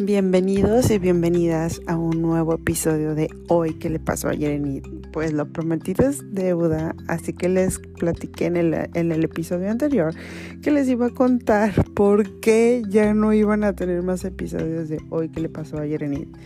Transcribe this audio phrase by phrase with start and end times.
[0.00, 4.86] Bienvenidos y bienvenidas a un nuevo episodio de Hoy que le pasó ayer en IT.
[5.12, 10.12] Pues lo prometido es deuda, así que les platiqué en el, en el episodio anterior
[10.62, 15.00] que les iba a contar por qué ya no iban a tener más episodios de
[15.10, 16.36] Hoy que le pasó ayer en IT.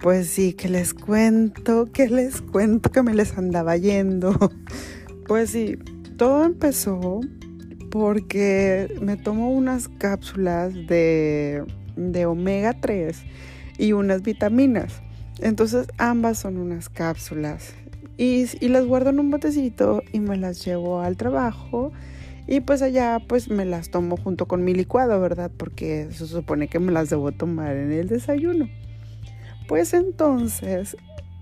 [0.00, 4.32] Pues sí, que les cuento, que les cuento que me les andaba yendo.
[5.26, 5.78] Pues sí,
[6.16, 7.20] todo empezó
[7.90, 11.64] porque me tomo unas cápsulas de
[11.96, 13.22] de omega 3
[13.78, 15.02] y unas vitaminas.
[15.40, 17.74] Entonces ambas son unas cápsulas
[18.16, 21.92] y, las guardo en un botecito y me las llevo al trabajo
[22.46, 25.50] y pues allá pues me las tomo junto con mi licuado, ¿verdad?
[25.56, 28.68] Porque se supone que me las debo tomar en el desayuno.
[29.68, 30.96] Pues entonces,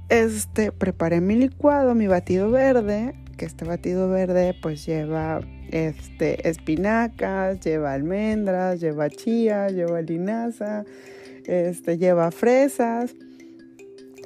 [0.09, 5.40] este, preparé mi licuado, mi batido verde, que este batido verde pues lleva
[5.70, 10.84] este, espinacas, lleva almendras, lleva chía, lleva linaza,
[11.46, 13.15] este, lleva fresas.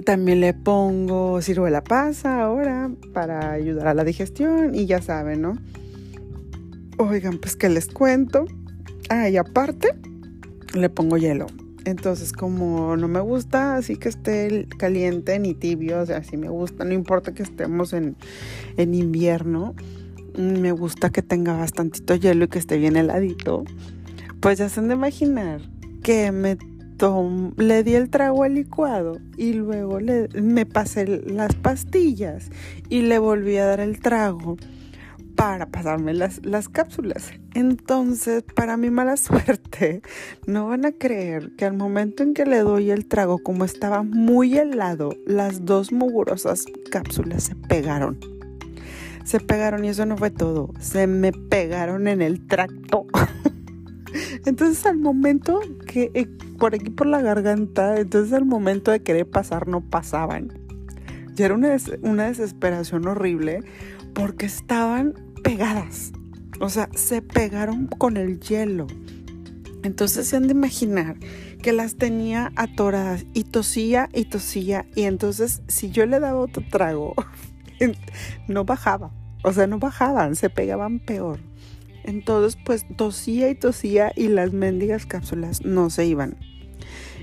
[0.05, 5.59] También le pongo ciruela pasa ahora para ayudar a la digestión y ya saben, ¿no?
[6.99, 8.47] Oigan, pues que les cuento.
[9.11, 9.91] Ah, y aparte
[10.75, 11.47] le pongo hielo.
[11.85, 16.49] Entonces, como no me gusta así que esté caliente ni tibio, o sea, si me
[16.49, 18.17] gusta, no importa que estemos en,
[18.77, 19.75] en invierno,
[20.37, 23.65] me gusta que tenga bastantito hielo y que esté bien heladito,
[24.41, 25.61] pues ya se han de imaginar
[26.03, 26.57] que me
[27.57, 32.51] le di el trago al licuado y luego le, me pasé las pastillas
[32.89, 34.57] y le volví a dar el trago
[35.37, 37.33] para pasarme las, las cápsulas.
[37.55, 40.03] Entonces, para mi mala suerte,
[40.47, 44.03] no van a creer que al momento en que le doy el trago, como estaba
[44.03, 48.19] muy helado, las dos mugurosas cápsulas se pegaron
[49.25, 53.07] se pegaron y eso no fue todo, se me pegaron en el tracto.
[54.45, 56.27] Entonces al momento que eh,
[56.59, 60.64] por aquí por la garganta, entonces al momento de querer pasar no pasaban.
[61.35, 63.61] Ya era una, una desesperación horrible
[64.15, 66.13] porque estaban pegadas.
[66.61, 68.87] O sea, se pegaron con el hielo.
[69.83, 71.17] Entonces se han de imaginar
[71.63, 74.87] que las tenía atoradas y tosía y tosía.
[74.95, 77.15] Y entonces si yo le daba otro trago,
[78.49, 79.13] no bajaba.
[79.43, 81.39] O sea, no bajaban, se pegaban peor.
[82.05, 86.37] Entonces, pues tosía y tosía y las mendigas cápsulas no se iban.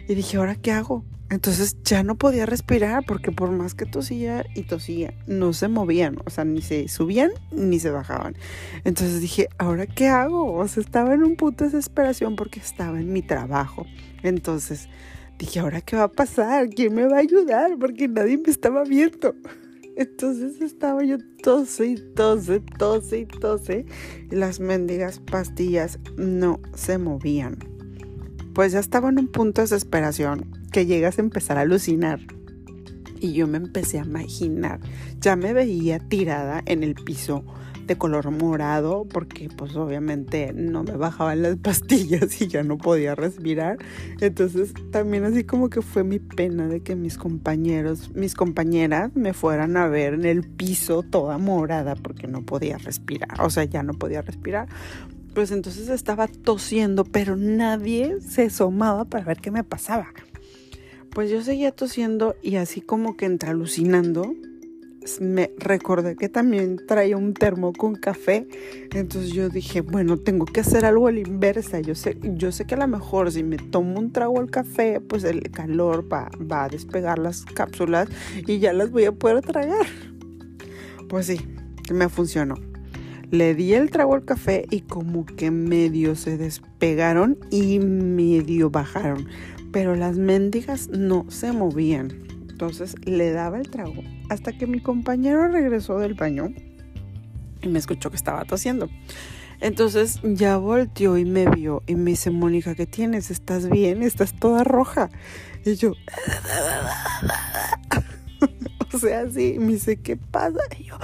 [0.08, 1.06] Y dije, ¿ahora qué hago?
[1.32, 6.18] Entonces ya no podía respirar porque por más que tosía y tosía, no se movían,
[6.26, 8.36] o sea, ni se subían ni se bajaban.
[8.84, 10.54] Entonces dije, ¿ahora qué hago?
[10.54, 13.86] O sea, estaba en un punto de desesperación porque estaba en mi trabajo.
[14.24, 14.90] Entonces
[15.40, 16.70] dije, ¿ahora qué va a pasar?
[16.70, 17.78] ¿Quién me va a ayudar?
[17.80, 19.34] Porque nadie me estaba viendo.
[19.96, 23.86] Entonces estaba yo tose y tose, tose y tose.
[24.30, 27.58] Y las mendigas pastillas no se movían.
[28.54, 32.20] Pues ya estaba en un punto de desesperación que llegas a empezar a alucinar.
[33.20, 34.80] Y yo me empecé a imaginar.
[35.20, 37.46] Ya me veía tirada en el piso
[37.86, 43.16] de color morado porque pues obviamente no me bajaban las pastillas y ya no podía
[43.16, 43.78] respirar.
[44.20, 49.34] Entonces también así como que fue mi pena de que mis compañeros, mis compañeras me
[49.34, 53.42] fueran a ver en el piso toda morada porque no podía respirar.
[53.42, 54.68] O sea, ya no podía respirar.
[55.34, 60.08] Pues entonces estaba tosiendo, pero nadie se asomaba para ver qué me pasaba.
[61.14, 64.34] Pues yo seguía tosiendo y así como que entre alucinando,
[65.20, 68.48] me recordé que también traía un termo con café.
[68.94, 71.82] Entonces yo dije, bueno, tengo que hacer algo a la inversa.
[71.82, 75.02] Yo sé, yo sé que a lo mejor si me tomo un trago al café,
[75.02, 78.08] pues el calor va, va a despegar las cápsulas
[78.48, 79.88] y ya las voy a poder tragar.
[81.10, 81.42] Pues sí,
[81.92, 82.56] me funcionó.
[83.32, 89.28] Le di el trago al café y como que medio se despegaron y medio bajaron.
[89.72, 92.12] Pero las mendigas no se movían.
[92.50, 96.54] Entonces le daba el trago hasta que mi compañero regresó del baño
[97.62, 98.90] y me escuchó que estaba tosiendo.
[99.62, 103.30] Entonces ya volteó y me vio y me dice, Mónica, ¿qué tienes?
[103.30, 104.02] ¿Estás bien?
[104.02, 105.10] Estás toda roja.
[105.64, 105.94] Y yo,
[109.02, 110.60] sea, sí, me dice, ¿qué pasa?
[110.80, 110.98] Y yo,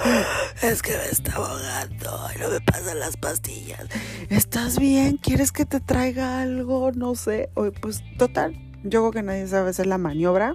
[0.62, 3.86] es que me está ahogando y no me pasan las pastillas.
[4.30, 5.16] ¿Estás bien?
[5.18, 6.92] ¿Quieres que te traiga algo?
[6.92, 7.50] No sé.
[7.80, 8.54] pues total,
[8.84, 10.54] yo creo que nadie sabe hacer la maniobra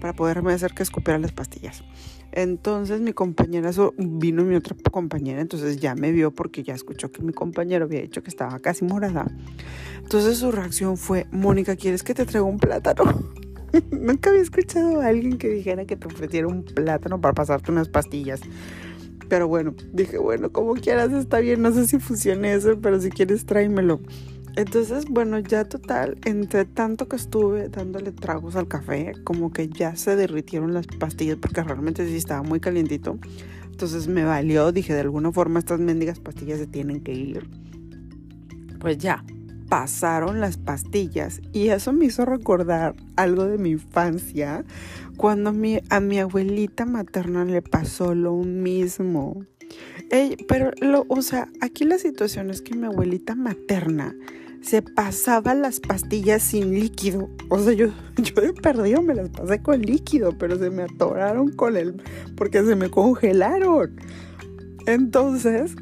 [0.00, 1.82] para poderme hacer que escupiera las pastillas.
[2.32, 7.22] Entonces mi compañera vino mi otra compañera, entonces ya me vio porque ya escuchó que
[7.22, 9.26] mi compañero había dicho que estaba casi morada.
[9.98, 13.43] Entonces su reacción fue, Mónica, ¿quieres que te traiga un plátano?
[13.90, 17.88] Nunca había escuchado a alguien que dijera que te ofreciera un plátano para pasarte unas
[17.88, 18.40] pastillas.
[19.28, 21.62] Pero bueno, dije, bueno, como quieras, está bien.
[21.62, 24.00] No sé si funcione eso, pero si quieres, tráemelo.
[24.56, 29.96] Entonces, bueno, ya total, entre tanto que estuve dándole tragos al café, como que ya
[29.96, 33.18] se derritieron las pastillas porque realmente sí estaba muy calientito.
[33.64, 37.48] Entonces me valió, dije, de alguna forma estas mendigas pastillas se tienen que ir.
[38.78, 39.24] Pues ya,
[39.68, 44.64] pasaron las pastillas y eso me hizo recordar algo de mi infancia
[45.16, 49.44] cuando mi, a mi abuelita materna le pasó lo mismo.
[50.48, 54.14] pero, lo, o sea, aquí la situación es que mi abuelita materna
[54.64, 57.28] se pasaba las pastillas sin líquido.
[57.50, 61.52] O sea, yo, yo he perdido, me las pasé con líquido, pero se me atoraron
[61.52, 62.02] con el,
[62.36, 64.00] porque se me congelaron.
[64.86, 65.76] Entonces,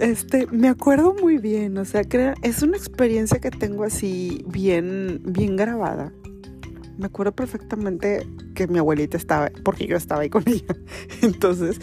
[0.00, 2.02] este, me acuerdo muy bien, o sea,
[2.42, 6.12] es una experiencia que tengo así bien, bien grabada
[7.00, 10.76] me acuerdo perfectamente que mi abuelita estaba, porque yo estaba ahí con ella.
[11.22, 11.80] Entonces,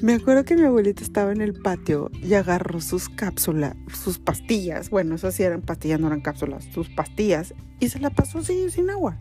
[0.00, 4.88] me acuerdo que mi abuelita estaba en el patio y agarró sus cápsulas, sus pastillas.
[4.88, 7.52] Bueno, esas sí eran pastillas, no eran cápsulas, sus pastillas.
[7.80, 9.18] Y se la pasó así, sin agua.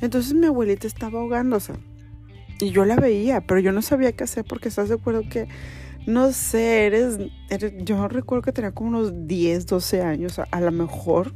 [0.00, 1.74] Entonces mi abuelita estaba ahogándose.
[2.58, 5.46] Y yo la veía, pero yo no sabía qué hacer porque estás de acuerdo que,
[6.06, 7.18] no sé, eres,
[7.50, 11.32] eres yo recuerdo que tenía como unos 10, 12 años, a, a lo mejor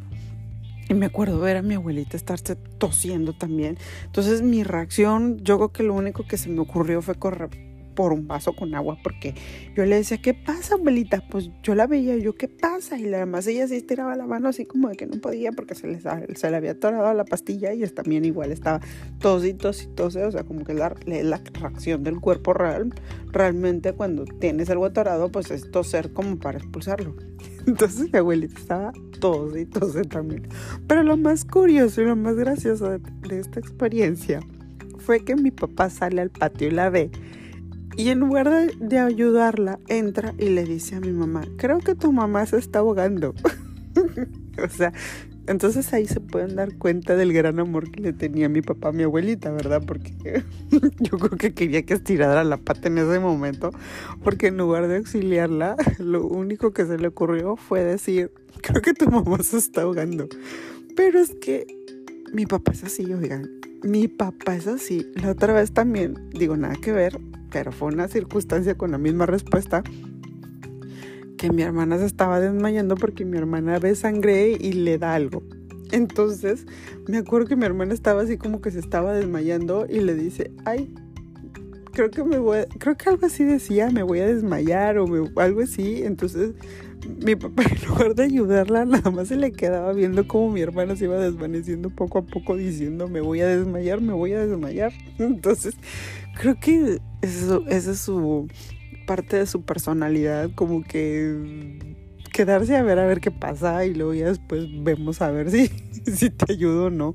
[0.89, 3.79] y me acuerdo ver a mi abuelita estarse tosiendo también.
[4.07, 8.13] Entonces mi reacción, yo creo que lo único que se me ocurrió fue correr por
[8.13, 9.35] un vaso con agua porque
[9.75, 11.23] yo le decía, ¿qué pasa, abuelita?
[11.31, 12.99] Pues yo la veía, yo, ¿qué pasa?
[12.99, 15.87] Y además ella sí estiraba la mano así como de que no podía porque se
[15.87, 18.81] le, se le había atorado la pastilla y también igual estaba
[19.19, 22.95] tos y tos y tos, o sea, como que la, la reacción del cuerpo real,
[23.33, 27.17] realmente cuando tienes algo atorado, pues es toser como para expulsarlo.
[27.67, 30.49] Entonces mi abuelita estaba tos y tos también.
[30.87, 34.41] Pero lo más curioso y lo más gracioso de esta experiencia
[34.99, 37.11] fue que mi papá sale al patio y la ve
[38.01, 42.13] y en lugar de, ayudarla, entra y le dice a mi mamá, creo que tu
[42.13, 43.35] mamá se está ahogando.
[44.65, 44.95] o sea,
[45.47, 48.93] entonces ahí se pueden dar cuenta del gran amor que le tenía mi papá a
[48.93, 49.83] mi abuelita, ¿verdad?
[49.87, 50.15] Porque
[50.99, 53.71] yo creo que quería que estirara la pata en ese momento,
[54.25, 58.33] porque en lugar de auxiliarla, lo único que se le ocurrió fue decir,
[58.63, 60.27] creo que tu mamá se está ahogando.
[60.97, 61.67] Pero es que
[62.33, 65.11] mi papá es así, oigan, mi papá es así.
[65.15, 67.19] La otra vez también, digo, nada que ver,
[67.51, 69.83] pero fue una circunstancia con la misma respuesta
[71.39, 75.43] que mi hermana se estaba desmayando porque mi hermana ve sangre y le da algo.
[75.91, 76.67] Entonces,
[77.09, 80.53] me acuerdo que mi hermana estaba así como que se estaba desmayando y le dice,
[80.65, 80.95] ay,
[82.01, 85.07] creo que me voy, creo que algo así decía, me voy a desmayar o
[85.37, 86.03] algo así.
[86.03, 86.53] Entonces,
[87.25, 90.97] mi papá en lugar de ayudarla, nada más se le quedaba viendo cómo mi hermana
[90.97, 94.93] se iba desvaneciendo poco a poco diciendo, me voy a desmayar, me voy a desmayar.
[95.19, 95.75] Entonces,
[96.41, 98.49] creo que eso, esa es su
[99.07, 101.99] parte de su personalidad, como que
[102.33, 105.69] quedarse a ver a ver qué pasa y luego ya después vemos a ver si,
[106.07, 107.15] si te ayudo o no.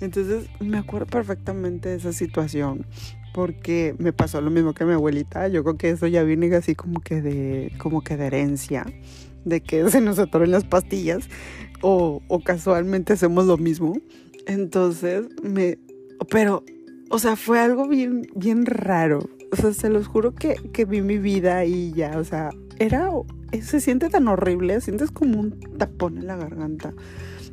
[0.00, 2.84] Entonces me acuerdo perfectamente de esa situación
[3.36, 5.46] porque me pasó lo mismo que mi abuelita.
[5.48, 8.86] Yo creo que eso ya viene así como que de, como que herencia,
[9.44, 11.28] de que se nos atoren las pastillas
[11.82, 13.98] o, o casualmente hacemos lo mismo.
[14.46, 15.78] Entonces me,
[16.30, 16.64] pero
[17.10, 19.28] o sea, fue algo bien, bien raro.
[19.52, 22.48] O sea, se los juro que, que vi mi vida y ya, o sea,
[22.78, 23.10] era,
[23.60, 26.94] se siente tan horrible, sientes como un tapón en la garganta,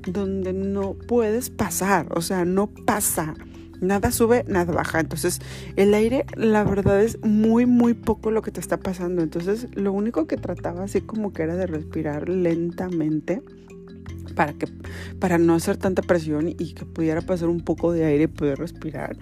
[0.08, 3.36] donde no puedes pasar, o sea, no pasa.
[3.84, 5.00] Nada sube, nada baja.
[5.00, 5.40] Entonces,
[5.75, 9.22] el aire, la verdad es muy, muy poco lo que te está pasando.
[9.22, 13.42] Entonces, lo único que trataba así como que era de respirar lentamente
[14.36, 14.68] para que
[15.20, 18.58] para no hacer tanta presión y que pudiera pasar un poco de aire y poder
[18.58, 19.16] respirar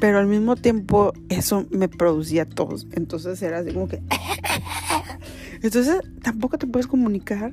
[0.00, 4.02] pero al mismo tiempo eso me producía tos entonces era así como que
[5.62, 7.52] entonces tampoco te puedes comunicar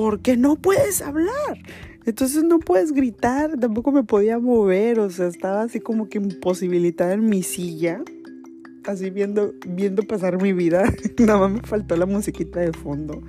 [0.00, 1.58] porque no puedes hablar
[2.06, 7.12] entonces no puedes gritar tampoco me podía mover o sea estaba así como que imposibilitada
[7.12, 8.02] en mi silla
[8.86, 10.84] así viendo, viendo pasar mi vida.
[11.18, 13.22] Nada más me faltó la musiquita de fondo.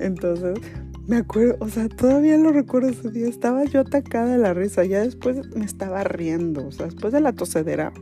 [0.00, 0.58] Entonces,
[1.06, 3.28] me acuerdo, o sea, todavía lo recuerdo ese día.
[3.28, 4.84] Estaba yo atacada de la risa.
[4.84, 6.66] Ya después me estaba riendo.
[6.66, 7.92] O sea, después de la tosedera,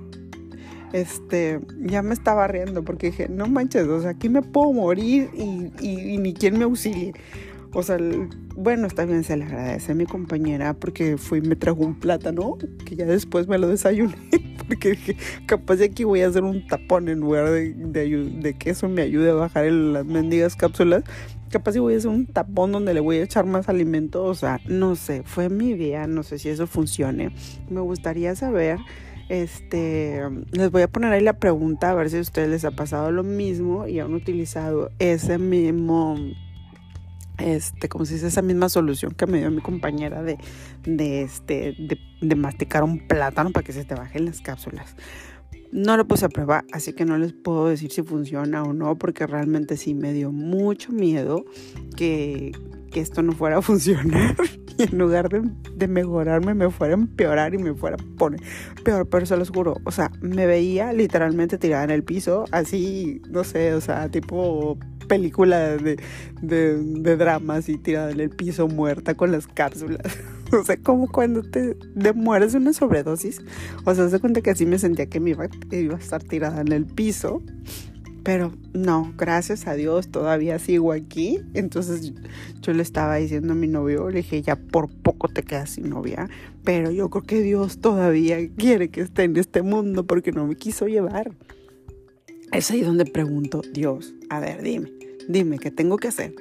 [0.92, 5.28] este, ya me estaba riendo porque dije, no manches, o sea, aquí me puedo morir
[5.34, 7.14] y, y, ni quien me auxilie.
[7.74, 7.98] O sea,
[8.54, 11.98] bueno, está bien, se le agradece a mi compañera porque fui y me trajo un
[11.98, 14.14] plátano que ya después me lo desayuné
[14.68, 15.16] porque dije,
[15.46, 19.02] capaz de aquí voy a hacer un tapón en lugar de, de, que eso me
[19.02, 21.02] ayude a bajar las mendigas cápsulas.
[21.50, 24.22] Capaz de voy a hacer un tapón donde le voy a echar más alimento.
[24.22, 27.34] O sea, no sé, fue mi idea, no sé si eso funcione.
[27.68, 28.78] Me gustaría saber
[29.28, 32.72] este, les voy a poner ahí la pregunta a ver si a ustedes les ha
[32.72, 36.16] pasado lo mismo y han utilizado ese mismo
[37.38, 40.38] este, como si es esa misma solución que me dio mi compañera de,
[40.84, 44.96] de, este, de, de masticar un plátano para que se te bajen las cápsulas.
[45.72, 48.96] No lo puse a prueba, así que no les puedo decir si funciona o no,
[48.96, 51.44] porque realmente sí me dio mucho miedo
[51.96, 52.52] que,
[52.92, 54.36] que esto no fuera a funcionar
[54.78, 55.42] y en lugar de,
[55.74, 58.40] de, mejorarme me fuera a empeorar y me fuera a poner
[58.84, 63.20] peor, pero se los juro, o sea, me veía literalmente tirada en el piso, así,
[63.28, 65.96] no sé, o sea, tipo película de,
[66.42, 70.02] de, de drama así tirada en el piso muerta con las cápsulas.
[70.52, 73.42] O sea, como cuando te, te una sobredosis.
[73.84, 76.70] O sea, se cuenta que así me sentía que me iba a estar tirada en
[76.70, 77.42] el piso.
[78.24, 81.40] Pero no, gracias a Dios todavía sigo aquí.
[81.52, 82.14] Entonces
[82.62, 85.90] yo le estaba diciendo a mi novio, le dije, ya por poco te quedas sin
[85.90, 86.28] novia.
[86.64, 90.56] Pero yo creo que Dios todavía quiere que esté en este mundo porque no me
[90.56, 91.32] quiso llevar.
[92.50, 94.90] Es ahí donde pregunto, Dios, a ver, dime,
[95.28, 96.34] dime, ¿qué tengo que hacer?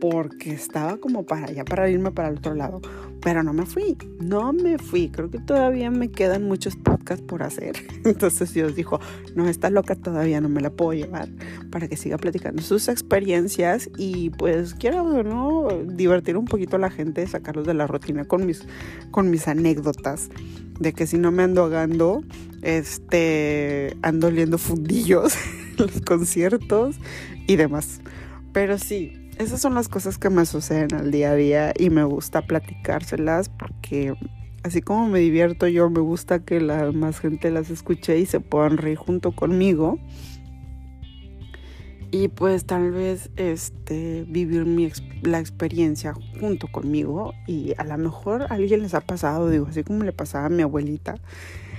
[0.00, 2.80] Porque estaba como para allá, para irme para el otro lado.
[3.22, 5.10] Pero no me fui, no me fui.
[5.10, 7.76] Creo que todavía me quedan muchos podcasts por hacer.
[8.04, 8.98] Entonces Dios dijo,
[9.34, 11.28] no, está loca todavía, no me la puedo llevar
[11.70, 15.68] para que siga platicando sus experiencias y pues quiero, ¿no?
[15.84, 18.66] Divertir un poquito a la gente, sacarlos de la rutina con mis,
[19.10, 20.30] con mis anécdotas.
[20.78, 22.22] De que si no me ando ahogando,
[22.62, 25.34] este, ando oliendo fundillos
[25.76, 26.96] los conciertos
[27.46, 28.00] y demás.
[28.52, 32.04] Pero sí, esas son las cosas que me suceden al día a día y me
[32.04, 34.14] gusta platicárselas porque
[34.62, 38.40] así como me divierto yo, me gusta que la más gente las escuche y se
[38.40, 39.98] puedan reír junto conmigo.
[42.12, 44.66] Y pues tal vez este vivir
[45.22, 49.84] la experiencia junto conmigo y a lo mejor a alguien les ha pasado, digo, así
[49.84, 51.14] como le pasaba a mi abuelita.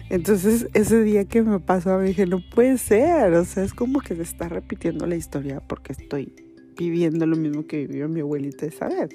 [0.09, 3.99] Entonces ese día que me pasó, me dije, no puede ser, o sea, es como
[3.99, 6.33] que se está repitiendo la historia porque estoy
[6.81, 9.09] viviendo lo mismo que vivió mi abuelita esa vez.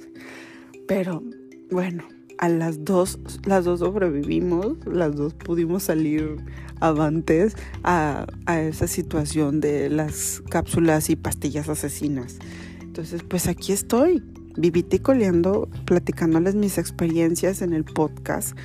[0.86, 1.22] Pero
[1.70, 2.04] bueno,
[2.38, 6.36] a las dos, las dos sobrevivimos, las dos pudimos salir
[6.80, 12.38] avantes a, esa situación de las cápsulas y pastillas asesinas.
[12.82, 14.22] Entonces, pues aquí estoy,
[14.56, 18.56] vivite coleando, platicándoles mis experiencias en el podcast.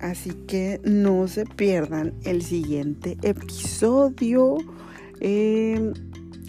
[0.00, 4.56] Así que no se pierdan el siguiente episodio.
[5.20, 5.92] Eh,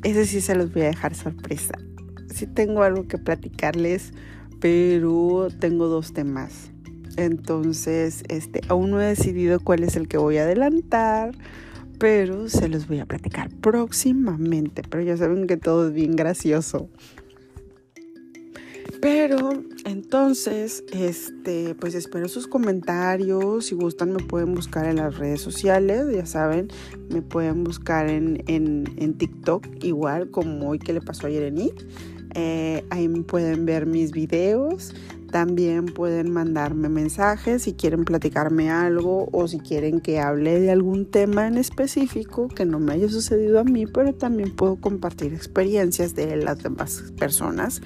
[0.03, 1.77] ese sí se los voy a dejar sorpresa
[2.33, 4.13] sí tengo algo que platicarles,
[4.59, 6.71] pero tengo dos temas.
[7.17, 11.35] Entonces, este, aún no he decidido cuál es el que voy a adelantar,
[11.99, 14.81] pero se los voy a platicar próximamente.
[14.89, 16.89] Pero ya saben que todo es bien gracioso.
[19.03, 19.51] Pero
[19.83, 23.65] entonces, este, pues espero sus comentarios.
[23.65, 26.05] Si gustan, me pueden buscar en las redes sociales.
[26.15, 26.69] Ya saben,
[27.09, 31.73] me pueden buscar en, en, en TikTok, igual como hoy que le pasó a Yerenit.
[32.35, 34.93] Eh, ahí pueden ver mis videos.
[35.33, 41.09] También pueden mandarme mensajes si quieren platicarme algo o si quieren que hable de algún
[41.09, 46.13] tema en específico que no me haya sucedido a mí, pero también puedo compartir experiencias
[46.13, 47.81] de las demás personas.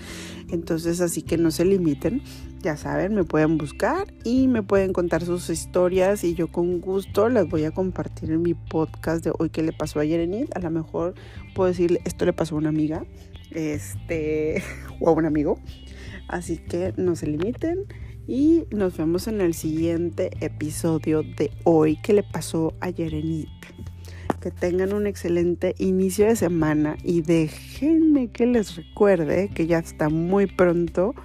[0.50, 2.22] Entonces, así que no se limiten.
[2.64, 7.30] Ya saben, me pueden buscar y me pueden contar sus historias y yo con gusto
[7.30, 10.54] las voy a compartir en mi podcast de hoy que le pasó a Yerenit.
[10.54, 11.14] A lo mejor
[11.56, 13.06] puedo decirle, esto le pasó a una amiga
[13.52, 14.64] este,
[15.00, 15.60] o a un amigo.
[16.28, 17.86] Así que no se limiten
[18.28, 23.48] y nos vemos en el siguiente episodio de hoy que le pasó a Yerenit.
[24.42, 30.10] Que tengan un excelente inicio de semana y déjenme que les recuerde que ya está
[30.10, 31.16] muy pronto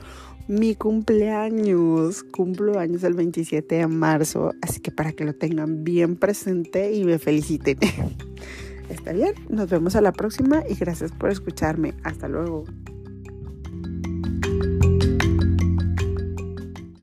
[0.49, 2.23] mi cumpleaños.
[2.23, 7.05] Cumplo años el 27 de marzo, así que para que lo tengan bien presente y
[7.05, 7.79] me feliciten.
[8.93, 11.95] Está bien, nos vemos a la próxima y gracias por escucharme.
[12.05, 12.65] Hasta luego.